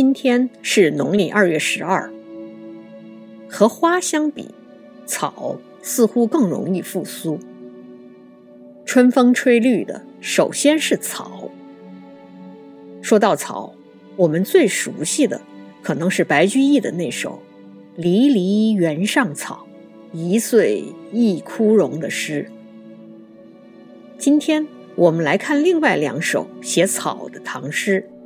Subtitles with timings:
[0.00, 2.08] 今天是农历二月十二。
[3.50, 4.54] 和花相比，
[5.06, 7.40] 草似乎更容易复苏。
[8.86, 11.50] 春风吹绿的，首先是草。
[13.02, 13.74] 说到草，
[14.14, 15.40] 我们最熟悉的
[15.82, 17.42] 可能是白居易的那首
[17.98, 19.66] “离离原上草，
[20.12, 22.48] 一岁一枯荣”的诗。
[24.16, 28.08] 今天我们来看另外两首写草的唐诗。《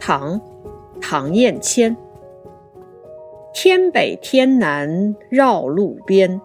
[0.00, 0.40] 唐·
[1.00, 1.96] 唐彦谦。
[3.54, 6.40] 天北天南绕路边，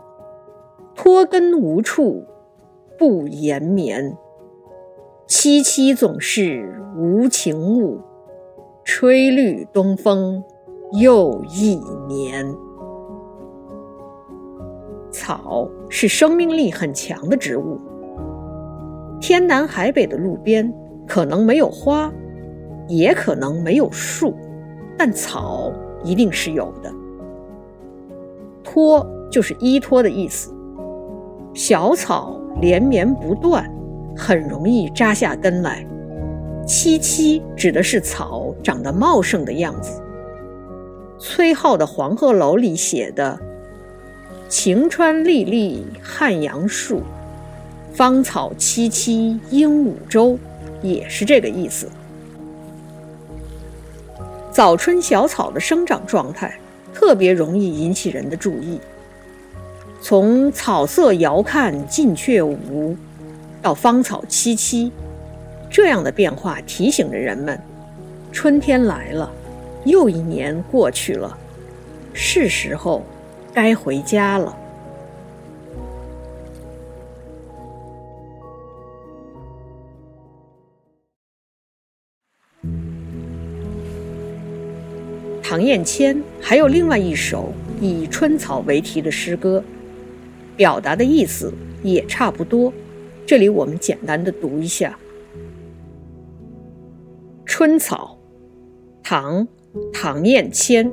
[0.94, 2.24] 脱根无处
[3.00, 4.16] 不延绵。
[5.28, 8.00] 萋萋总是无情物，
[8.84, 10.44] 吹绿东风
[11.02, 12.56] 又一年。
[15.10, 17.80] 草是生命力很强的植物，
[19.20, 20.72] 天南海北的路边
[21.10, 22.10] 可能没有花。
[22.88, 24.36] 也可能没有树，
[24.98, 25.72] 但草
[26.04, 26.92] 一定是有的。
[28.64, 30.52] 托就是依托的意思。
[31.54, 33.72] 小草连绵不断，
[34.18, 35.86] 很容易扎下根来。
[36.66, 40.02] 萋萋指的是草长得茂盛的样子。
[41.20, 43.40] 崔颢的《黄鹤楼》里写的
[44.50, 47.04] “晴川历历汉阳树，
[47.94, 50.40] 芳草萋萋鹦鹉洲”
[50.82, 51.90] 也是这个意思。
[54.52, 56.60] 早春小草的生长状态
[56.94, 58.80] 特别容易引起人的注意。
[60.02, 62.96] 从草色遥看近却无，
[63.62, 64.92] 到芳草萋萋，
[65.70, 67.60] 这样的变化提醒着人们：
[68.32, 69.30] 春天来了，
[69.86, 71.38] 又一年过去了，
[72.14, 73.04] 是时候
[73.54, 74.56] 该回家了。
[85.50, 87.52] 唐彦谦还有另外一首
[87.82, 89.64] 以春草为题的诗歌，
[90.56, 91.52] 表达的意思
[91.82, 92.72] 也差不多。
[93.26, 94.96] 这里我们简单的读一下
[97.48, 98.16] 《春草》，
[99.04, 99.48] 唐·
[99.92, 100.92] 唐彦谦。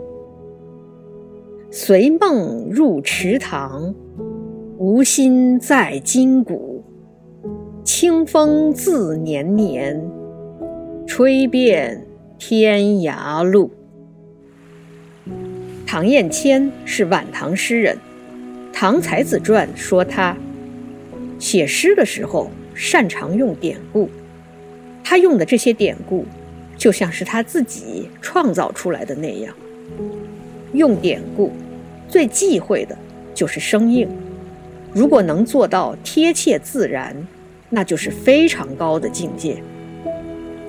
[1.71, 3.95] 随梦入池塘，
[4.79, 6.83] 无心在今古。
[7.85, 10.03] 清风自年年，
[11.07, 12.07] 吹遍
[12.39, 13.71] 天涯路。
[15.87, 17.97] 唐彦谦是晚唐诗人，
[18.73, 20.37] 《唐才子传》说他
[21.39, 24.11] 写诗的时候擅长用典故，
[25.05, 26.27] 他用的这些典故
[26.77, 29.55] 就像是他自己创造出来的那样。
[30.73, 31.53] 用典故
[32.09, 32.99] 最忌讳的
[33.33, 34.09] 就是生硬，
[34.93, 37.15] 如果能做到贴切自然，
[37.71, 39.57] 那就是非常高的境界。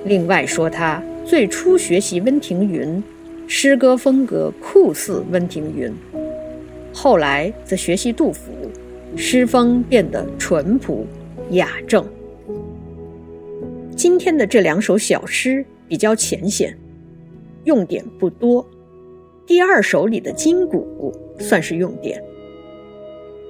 [0.04, 3.02] 另外说他最初学习温庭筠。
[3.50, 5.90] 诗歌风格酷似温庭筠，
[6.92, 8.52] 后来则学习杜甫，
[9.16, 11.06] 诗风变得淳朴
[11.52, 12.06] 雅正。
[13.96, 16.76] 今天的这两首小诗比较浅显，
[17.64, 18.64] 用典不多。
[19.46, 22.22] 第二首里的金谷算是用典，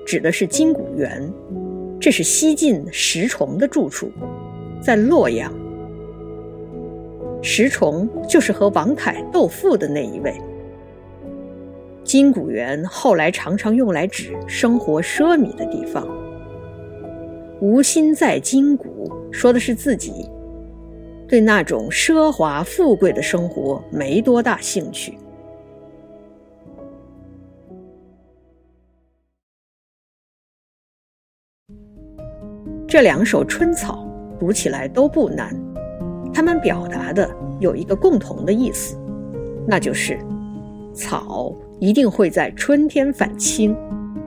[0.07, 1.29] 指的是金谷园，
[2.01, 4.13] 这是西晋石崇的住处，
[4.81, 5.53] 在洛阳。
[7.43, 10.35] 石崇就是和王恺斗富的那一位。
[12.05, 16.07] 金谷园后来常常用来指生活奢靡的地方。
[17.61, 20.29] 无心在金谷，说的是自己
[21.27, 25.19] 对那种奢华富贵的生活没多大兴趣。
[32.87, 34.09] 这两首春草
[34.41, 35.68] 读起来都不难。
[36.33, 37.29] 他们表达的
[37.59, 38.97] 有一个共同的意思，
[39.67, 40.19] 那就是
[40.95, 43.77] 草一定会在春天返青，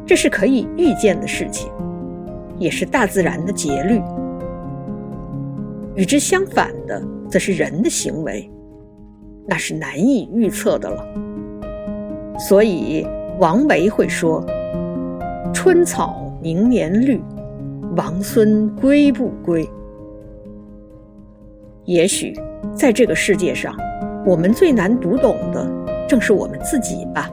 [0.05, 1.71] 这是可以预见的事情，
[2.57, 4.01] 也是大自然的节律。
[5.95, 8.49] 与之相反的，则是人的行为，
[9.47, 11.05] 那是难以预测的了。
[12.39, 13.05] 所以
[13.39, 14.43] 王维会说
[15.53, 17.21] ：“春草明年绿，
[17.97, 19.69] 王孙归不归？”
[21.91, 22.33] 也许，
[22.73, 23.75] 在这个世界上，
[24.25, 25.69] 我们最难读懂的，
[26.07, 27.29] 正是我们自己吧。